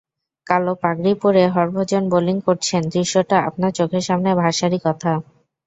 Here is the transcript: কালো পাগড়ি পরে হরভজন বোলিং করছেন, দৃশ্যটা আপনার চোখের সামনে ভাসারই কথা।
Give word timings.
কালো 0.47 0.73
পাগড়ি 0.81 1.11
পরে 1.21 1.43
হরভজন 1.55 2.03
বোলিং 2.11 2.37
করছেন, 2.47 2.81
দৃশ্যটা 2.93 3.37
আপনার 3.47 3.71
চোখের 3.77 4.03
সামনে 4.07 4.29
ভাসারই 4.41 4.79
কথা। 4.85 5.11